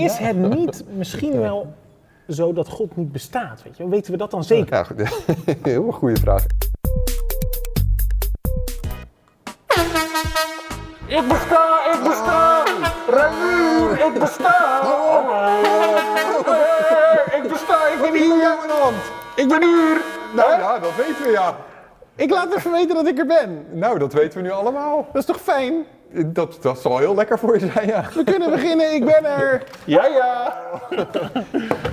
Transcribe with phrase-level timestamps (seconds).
[0.06, 1.74] is het niet misschien wel
[2.28, 3.62] zo dat God niet bestaat?
[3.62, 3.88] Weet je?
[3.88, 4.74] Weten we dat dan zeker?
[4.76, 5.24] Ja, goed.
[5.62, 6.46] heel goede vraag.
[11.06, 12.62] Ik besta, ik besta!
[13.08, 14.80] Ranier, ik besta!
[17.36, 18.56] Ik besta, ik ben hier!
[19.36, 20.00] Ik ben hier!
[20.34, 21.56] Nou ja, dat weten we ja.
[22.16, 23.66] Ik laat even weten dat ik er ben.
[23.70, 25.06] Nou, dat weten we nu allemaal.
[25.12, 25.84] Dat is toch fijn?
[26.26, 28.04] Dat, dat zal heel lekker voor je zijn, ja.
[28.14, 29.62] We kunnen beginnen, ik ben er!
[29.84, 30.54] Ja, ja!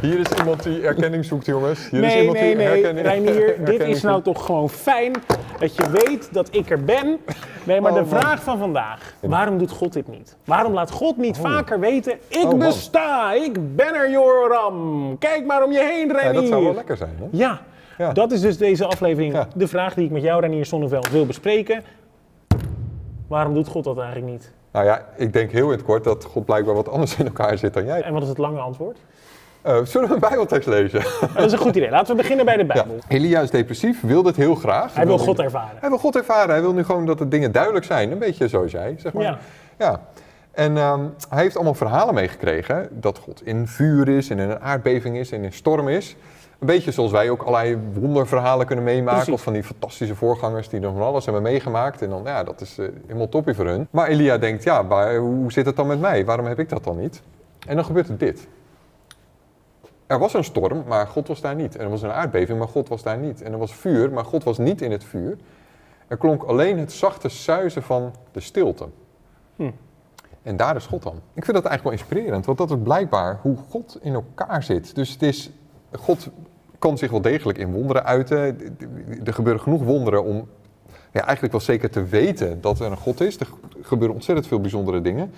[0.00, 1.90] Hier is iemand die erkenning zoekt, jongens.
[1.90, 4.70] Hier is Nee, iemand nee, die nee, herkenning, Reinier, dit herkenning is nou toch gewoon
[4.70, 5.12] fijn
[5.58, 7.18] dat je weet dat ik er ben.
[7.64, 8.20] Nee, maar Oh, de man.
[8.20, 10.36] vraag van vandaag, waarom doet God dit niet?
[10.44, 15.16] Waarom laat God niet vaker weten, ik Oh, besta, ik ben er Joram.
[15.18, 16.40] Kijk maar om je heen, Ja, Reinier.
[16.40, 17.24] dat zou wel lekker zijn, hè?
[17.30, 17.60] Ja,
[17.98, 18.12] Ja.
[18.12, 19.48] dat is dus deze aflevering Ja.
[19.54, 21.82] de vraag die ik met jou, Reinier Sonneveld, wil bespreken.
[23.28, 24.52] Waarom doet God dat eigenlijk niet?
[24.72, 27.58] Nou ja, ik denk heel in het kort dat God blijkbaar wat anders in elkaar
[27.58, 28.02] zit dan jij.
[28.02, 28.98] En wat is het lange antwoord?
[29.62, 31.02] Eh, zullen we een bijbeltekst lezen?
[31.34, 31.90] Dat is een goed idee.
[31.90, 32.72] Laten we beginnen bij de Ja.
[32.74, 32.98] Bijbel.
[33.08, 34.94] Elia is depressief, wil dit heel graag.
[34.94, 35.76] Hij wil God ervaren.
[35.80, 36.50] Hij wil God ervaren.
[36.50, 38.10] Hij wil nu gewoon dat de dingen duidelijk zijn.
[38.10, 39.22] Een beetje zoals jij, zeg maar.
[39.22, 39.38] Ja.
[39.78, 40.00] Ja.
[40.50, 44.60] En ehm, hij heeft allemaal verhalen meegekregen dat God in vuur is en in een
[44.60, 46.16] aardbeving is en in storm is.
[46.58, 49.14] Een beetje zoals wij ook allerlei wonderverhalen kunnen meemaken.
[49.14, 49.34] Precies.
[49.34, 52.02] Of van die fantastische voorgangers die dan van alles hebben meegemaakt.
[52.02, 53.88] En dan, ja, dat is eh, helemaal toppie voor hun.
[53.90, 56.24] Maar Elia denkt, ja, maar hoe zit het dan met mij?
[56.24, 57.22] Waarom heb ik dat dan niet?
[57.66, 58.48] En dan gebeurt er dit.
[60.06, 61.76] Er was een storm, maar God was daar niet.
[61.76, 63.42] En er was een aardbeving, maar God was daar niet.
[63.42, 65.38] En er was vuur, maar God was niet in het vuur.
[66.06, 68.88] Er klonk alleen het zachte suizen van de stilte.
[69.56, 69.70] Hm.
[70.42, 71.20] En daar is God dan.
[71.34, 74.94] Ik vind dat eigenlijk wel inspirerend, want dat is blijkbaar hoe God in elkaar zit.
[74.94, 75.50] Dus het is,
[75.92, 76.28] God
[76.78, 78.36] kan zich wel degelijk in wonderen uiten.
[79.24, 80.48] Er gebeuren genoeg wonderen om
[81.12, 83.40] ja, eigenlijk wel zeker te weten dat er een God is.
[83.40, 83.46] Er
[83.82, 85.30] gebeuren ontzettend veel bijzondere dingen.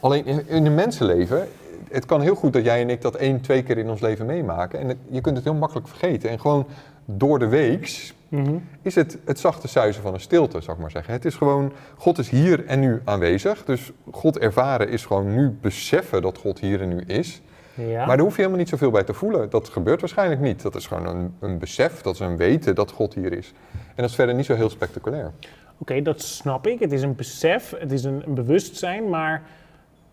[0.00, 1.48] Alleen in, in een mensenleven,
[1.90, 4.26] het kan heel goed dat jij en ik dat één, twee keer in ons leven
[4.26, 4.78] meemaken.
[4.80, 6.30] En het- je kunt het heel makkelijk vergeten.
[6.30, 6.66] En gewoon
[7.04, 8.54] door de weeks Mhm.
[8.82, 11.12] is het het zachte suizen van een stilte, zou ik maar zeggen.
[11.12, 13.64] Het is gewoon, God is hier en nu aanwezig.
[13.64, 17.42] Dus God ervaren is gewoon nu beseffen dat God hier en nu is.
[17.74, 18.06] Ja.
[18.06, 19.50] Maar daar hoef je helemaal niet zoveel bij te voelen.
[19.50, 20.62] Dat gebeurt waarschijnlijk niet.
[20.62, 23.52] Dat is gewoon een, een besef, dat is een weten dat God hier is.
[23.72, 25.32] En dat is verder niet zo heel spectaculair.
[25.78, 26.80] Oké, dat snap ik.
[26.80, 29.42] Het is een besef, het is een, een bewustzijn, maar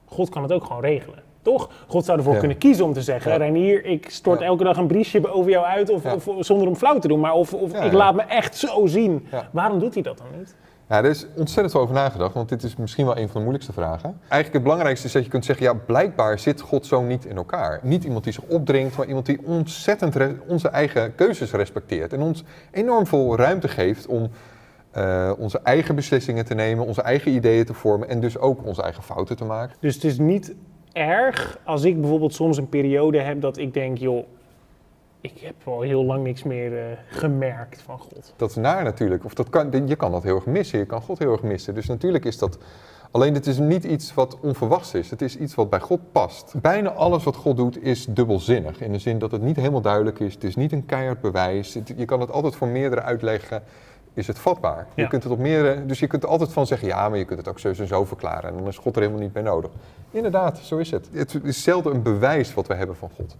[0.05, 1.19] God kan het ook gewoon regelen.
[1.41, 1.69] Toch?
[1.87, 2.39] God zou ervoor Ja.
[2.39, 3.37] kunnen kiezen om te zeggen: Ja.
[3.37, 4.45] Reinier, ik stort Ja.
[4.45, 6.03] elke dag een briesje over jou uit, of,
[6.39, 9.27] zonder om flauw te doen, maar of, of ik laat me echt zo zien.
[9.51, 10.55] Waarom doet hij dat dan niet?
[10.91, 13.39] Ja, er is ontzettend veel over nagedacht, want dit is misschien wel een van de
[13.39, 14.19] moeilijkste vragen.
[14.21, 17.35] Eigenlijk het belangrijkste is dat je kunt zeggen, ja, blijkbaar zit God zo niet in
[17.35, 17.79] elkaar.
[17.83, 22.13] Niet iemand die zich opdringt, maar iemand die ontzettend onze eigen keuzes respecteert.
[22.13, 24.29] En ons enorm veel ruimte geeft om
[24.91, 28.81] eh, onze eigen beslissingen te nemen, onze eigen ideeën te vormen en dus ook onze
[28.81, 29.75] eigen fouten te maken.
[29.79, 30.55] Dus het is niet
[30.91, 34.25] erg als ik bijvoorbeeld soms een periode heb dat ik denk: joh,
[35.21, 38.33] ik heb wel heel lang niks meer eh, gemerkt van God.
[38.35, 39.25] Dat is naar natuurlijk.
[39.25, 40.79] Of dat kan, je kan dat heel erg missen.
[40.79, 41.73] Je kan God heel erg missen.
[41.73, 42.57] Dus natuurlijk is dat.
[43.11, 45.09] Alleen het is niet iets wat onverwachts is.
[45.09, 46.53] Het is iets wat bij God past.
[46.61, 48.81] Bijna alles wat God doet is dubbelzinnig.
[48.81, 50.33] In de zin dat het niet helemaal duidelijk is.
[50.33, 51.73] Het is niet een keihard bewijs.
[51.73, 53.63] Het- je kan het altijd voor meerdere uitleggen.
[54.13, 54.87] Is het vatbaar?
[54.95, 55.03] Ja.
[55.03, 57.25] Je kunt het op meerdere, dus je kunt er altijd van zeggen, ja, maar je
[57.25, 58.49] kunt het ook zo en zo verklaren.
[58.49, 59.71] En dan is God er helemaal niet bij nodig.
[60.11, 61.09] Inderdaad, zo is het.
[61.13, 63.35] Het is zelden een bewijs wat we hebben van God.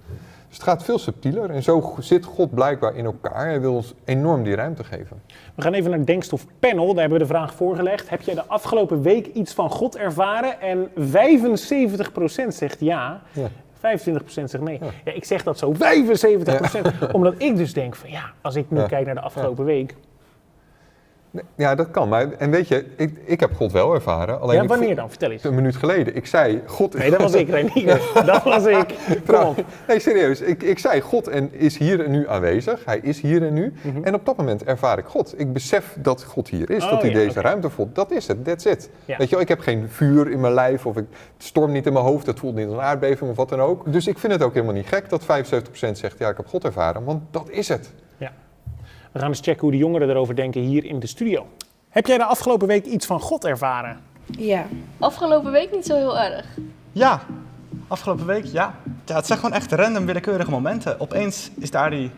[0.51, 1.50] Dus het gaat veel subtieler.
[1.50, 3.45] En zo zit God blijkbaar in elkaar.
[3.45, 5.22] Hij wil ons enorm die ruimte geven.
[5.56, 6.88] We gaan even naar het Denkstof Panel.
[6.88, 8.09] Daar hebben we de vraag voorgelegd.
[8.09, 10.62] Heb jij de afgelopen week iets van God ervaren?
[10.62, 13.22] En 75% zegt ja.
[13.31, 13.47] Ja.
[13.47, 14.79] 25% zegt nee.
[15.06, 15.12] Ja.
[15.12, 15.78] ik zeg dat zo, 75%.
[17.12, 19.95] Omdat ik dus denk van ja, als ik nu kijk naar de afgelopen week.
[21.56, 22.09] Ja, dat kan.
[22.09, 24.42] Maar, en weet je, ik, ik heb God wel ervaren.
[24.42, 25.09] Alleen Ja, wanneer dan?
[25.09, 25.44] Vertel eens.
[25.44, 26.16] Een minuut geleden.
[26.16, 26.94] Ik zei, God...
[26.94, 28.02] Nee, dat was ik, Renier.
[28.25, 28.86] Dat was ik.
[29.08, 29.66] Kom Trouw- op.
[29.88, 30.42] Nee, serieus.
[30.42, 32.86] Ik, ik zei, God en is hier en nu aanwezig.
[32.86, 33.74] Hij is hier en nu.
[34.03, 35.40] En op dat moment ervaar ik God.
[35.40, 36.78] Ik besef dat God hier is.
[36.78, 36.86] Mhm.
[36.86, 37.96] Oh, dat hij ja, deze ruimte voelt.
[37.96, 38.46] Dat is het.
[38.46, 38.90] That's it.
[39.06, 39.18] Ja.
[39.18, 40.86] Weet je wel, ik heb geen vuur in mijn lijf.
[40.86, 41.06] Of ik,
[41.38, 42.25] het stormt niet in mijn hoofd.
[42.25, 43.92] Het voelt niet als een aardbeving of wat dan ook.
[43.94, 45.25] Dus ik vind het ook helemaal niet gek dat 75%
[45.92, 47.04] zegt, ja, ik heb God ervaren.
[47.04, 47.92] Want dat is het.
[49.12, 51.46] We gaan eens checken hoe de jongeren erover denken hier in de studio.
[51.90, 54.00] Heb jij de afgelopen week iets van God ervaren?
[54.25, 54.66] Ja.
[55.00, 56.46] Afgelopen week niet zo heel erg.
[56.92, 57.22] Ja,
[57.88, 58.75] afgelopen week, ja.
[59.06, 59.16] ja.
[59.16, 61.00] Het zijn gewoon echt random willekeurige momenten.
[61.00, 62.12] Opeens is daar die,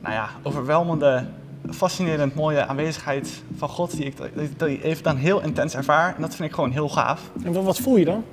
[0.00, 1.24] nou ja, overweldigende,
[1.70, 4.16] fascinerend mooie aanwezigheid van God die ik
[4.58, 6.14] die- even dan heel intens ervaar.
[6.16, 7.30] En dat vind ik gewoon heel gaaf.
[7.44, 8.24] En wat, wat voel je dan?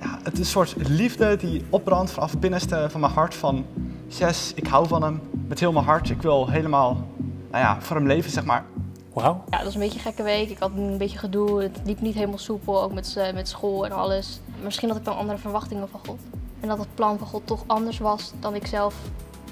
[0.00, 3.66] Ja, het is een soort liefde die opbrandt vanaf het binnenste van mijn hart van...
[4.06, 6.10] Yes, ik hou van hem met heel mijn hart.
[6.10, 7.06] Ik wil helemaal,
[7.50, 8.64] nou ja, voor hem leven, zeg maar.
[9.12, 9.44] Wauw.
[9.50, 10.50] Ja, dat was een beetje een gekke week.
[10.50, 11.62] Ik had een beetje gedoe.
[11.62, 14.40] Het liep niet helemaal soepel, ook met, eh, met school en alles.
[14.62, 16.20] Misschien had ik dan andere verwachtingen van God.
[16.60, 18.94] En dat het plan van God toch anders was dan ik zelf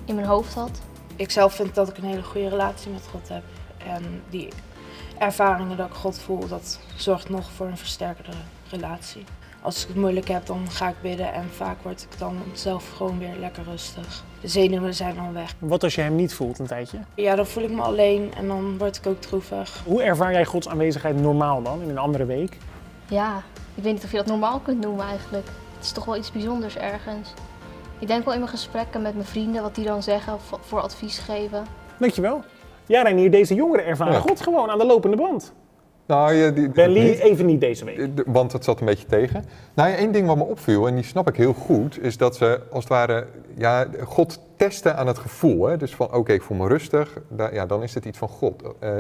[0.05, 0.81] in mijn hoofd had.
[1.17, 3.43] Ik zelf vind dat ik een hele goede relatie met God heb.
[3.87, 4.49] En die
[5.19, 8.37] ervaringen dat ik God voel, dat zorgt nog voor een versterkende
[8.71, 9.25] relatie.
[9.63, 12.91] Als ik het moeilijk heb, dan ga ik bidden en vaak word ik dan zelf
[12.97, 14.25] gewoon weer lekker rustig.
[14.41, 15.55] De zenuwen zijn dan weg.
[15.59, 16.99] Wat als je hem niet voelt een tijdje?
[17.15, 19.83] Ja, dan voel ik me alleen en dan word ik ook droevig.
[19.87, 22.57] Hoe ervaar jij Gods aanwezigheid normaal dan, in een andere week?
[23.09, 23.43] Ja,
[23.75, 25.47] ik weet niet of je dat normaal kunt noemen eigenlijk.
[25.77, 27.33] Het is toch wel iets bijzonders ergens.
[27.99, 30.81] Ik denk wel in mijn gesprekken met mijn vrienden wat die dan zeggen v- voor
[30.81, 31.67] advies geven.
[31.99, 32.43] Dankjewel.
[32.87, 34.21] Ja, Reinier, deze jongeren ervaren Ja.
[34.21, 35.53] God gewoon aan de lopende band.
[36.09, 38.09] Nou, die, Benly niet- even niet deze week.
[38.27, 39.45] Want het zat een beetje tegen.
[39.75, 42.37] Nou ja, één ding wat me opviel, en die snap ik heel goed, is dat
[42.37, 45.67] ze als het ware ja, God testen aan het gevoel.
[45.67, 45.77] Hè?
[45.77, 48.63] Dus van oké, ik voel me rustig, da- ja, dan is het iets van God.
[48.79, 48.91] Eh,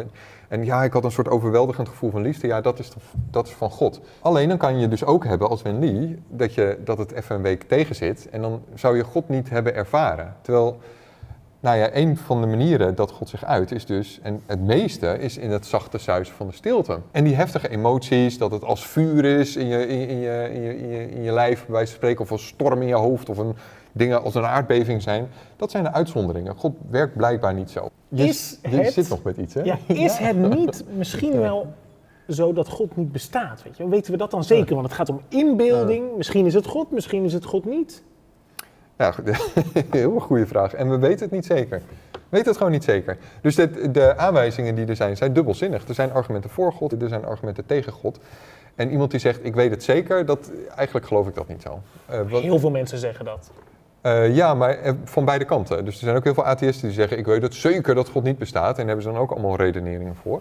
[0.48, 2.90] en ja, ik had een soort overweldigend gevoel van liefde, ja, dat is,
[3.30, 4.00] dat is van God.
[4.20, 7.42] Alleen dan kan je dus ook hebben als Wenli, dat, je, dat het even een
[7.42, 10.36] week tegen zit en dan zou je God niet hebben ervaren.
[10.42, 10.78] Terwijl
[11.60, 15.18] nou ja, een van de manieren dat God zich uit is dus, en het meeste
[15.18, 16.98] is in het zachte suizen van de stilte.
[17.10, 20.62] En die heftige emoties, dat het als vuur is in je, in, in je, in
[20.62, 22.94] je, in je, in je lijf, bij wijze van spreken, of een storm in je
[22.94, 23.56] hoofd, of een,
[23.92, 26.54] dingen als een aardbeving zijn, dat zijn de uitzonderingen.
[26.56, 27.88] God werkt blijkbaar niet zo.
[28.08, 29.62] Je, Is je het- zit nog met iets, hè?
[29.62, 31.66] Ja, is het niet misschien wel
[32.28, 33.62] zo dat God niet bestaat?
[33.62, 33.88] Weet je?
[33.88, 34.74] Weten we dat dan zeker?
[34.74, 36.16] Want het gaat om inbeelding.
[36.16, 38.02] Misschien is het God, misschien is het God niet.
[38.98, 39.14] Ja,
[39.90, 40.74] heel goede vraag.
[40.74, 41.80] En we weten het niet zeker.
[42.12, 43.16] We weten het gewoon niet zeker.
[43.40, 45.88] Dus de, de aanwijzingen die er zijn, zijn dubbelzinnig.
[45.88, 48.18] Er zijn argumenten voor God, er zijn argumenten tegen God.
[48.74, 51.80] En iemand die zegt, ik weet het zeker, dat, eigenlijk geloof ik dat niet zo.
[52.06, 53.50] Eh, wat- Heel veel mensen zeggen dat.
[54.00, 55.84] eh, ja, maar eh, van beide kanten.
[55.84, 58.22] Dus er zijn ook heel veel atheïsten die zeggen, ik weet het zeker dat God
[58.22, 58.70] niet bestaat.
[58.70, 60.40] En daar hebben ze dan ook allemaal redeneringen voor.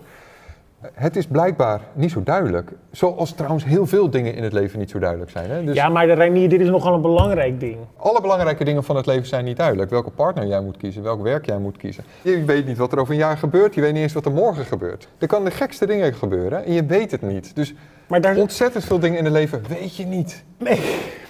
[0.93, 2.71] Het is blijkbaar niet zo duidelijk.
[2.91, 5.49] Zoals trouwens heel veel dingen in het leven niet zo duidelijk zijn.
[5.49, 5.63] Hè?
[5.63, 7.77] Dus Ja, maar Reinier, dit is nogal een belangrijk ding.
[7.97, 9.89] alle belangrijke dingen van het leven zijn niet duidelijk.
[9.89, 12.03] Welke partner jij moet kiezen, welk werk jij moet kiezen.
[12.21, 14.31] Je weet niet wat er over een jaar gebeurt, je weet niet eens wat er
[14.31, 15.07] morgen gebeurt.
[15.17, 17.55] Er kan de gekste dingen gebeuren en je weet het niet.
[17.55, 17.73] Dus
[18.07, 20.43] Maar, daar, ontzettend veel dingen in het leven weet je niet.
[20.57, 20.79] nee,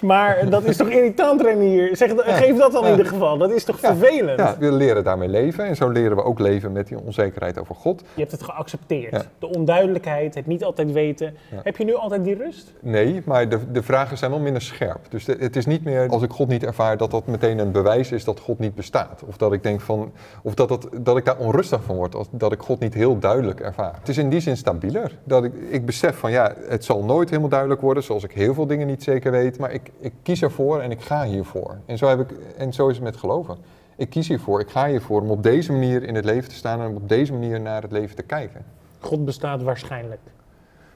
[0.00, 1.96] maar dat is toch irritant, Reinier?
[1.96, 3.38] Zeg, Geef dat dan in ieder geval.
[3.38, 3.96] Dat is toch Ja.
[3.96, 4.38] vervelend?
[4.38, 7.74] Ja, we leren daarmee leven en zo leren we ook leven met die onzekerheid over
[7.74, 8.00] God.
[8.14, 9.28] Je hebt het geaccepteerd.
[9.38, 11.34] De onduidelijkheid, het niet altijd weten.
[11.62, 12.72] Heb je nu altijd die rust?
[12.80, 14.98] Nee, maar de, de vragen zijn wel minder scherp.
[15.08, 17.72] Dus de- het is niet meer als ik God niet ervaar dat dat meteen een
[17.72, 19.22] bewijs is dat God niet bestaat.
[19.26, 22.26] Of dat ik denk van, of dat, dat, dat ik daar onrustig van word, als,
[22.30, 23.94] dat ik God niet heel duidelijk ervaar.
[23.98, 25.18] Het is in die zin stabieler.
[25.24, 28.54] Dat ik, ik besef van ja, het zal nooit helemaal duidelijk worden, zoals ik heel
[28.54, 29.58] veel dingen niet zeker weet.
[29.58, 31.78] Maar ik, ik kies ervoor en ik ga hiervoor.
[31.86, 33.56] En zo, heb ik, en zo is het met geloven.
[33.96, 36.80] Ik kies hiervoor, ik ga hiervoor om op deze manier in het leven te staan
[36.80, 38.64] en om op deze manier naar het leven te kijken.
[38.98, 40.20] God bestaat waarschijnlijk.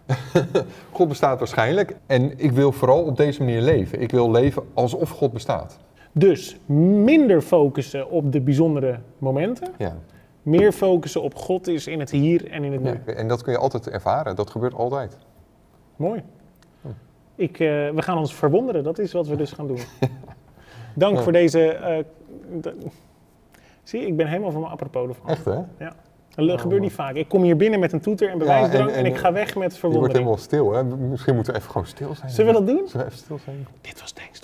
[0.96, 4.00] God bestaat waarschijnlijk en ik wil vooral op deze manier leven.
[4.00, 5.78] Ik wil leven alsof God bestaat.
[6.12, 9.68] Dus minder focussen op de bijzondere momenten.
[9.78, 9.96] Ja.
[10.42, 13.00] Meer focussen op God is in het hier en in het nu.
[13.06, 13.12] ja.
[13.12, 14.36] En dat kun je altijd ervaren.
[14.36, 15.16] Dat gebeurt altijd.
[16.02, 16.22] Mooi.
[17.34, 19.78] Ik, eh, we gaan ons verwonderen, dat is wat we dus gaan doen.
[20.94, 21.22] Dank Ja.
[21.22, 21.69] voor deze.
[21.72, 22.04] eh,
[23.82, 25.28] Zie, ik ben helemaal van mijn apropos ervan.
[25.28, 25.58] Echt hè?
[26.34, 27.14] Dat Oh, gebeurt niet vaak.
[27.14, 29.52] Ik kom hier binnen met een toeter en bewijsdrang en, en- ik ga weg met
[29.54, 30.12] Je wordt verwondering.
[30.19, 30.84] helemaal stil hè.
[30.84, 32.31] Misschien moeten we even gewoon stil zijn.
[32.31, 32.88] Zullen we dat doen?
[32.88, 33.66] Zullen we even stil zijn?
[33.81, 34.40] Dit was Thanks